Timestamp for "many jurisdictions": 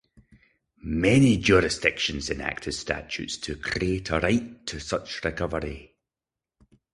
0.81-2.31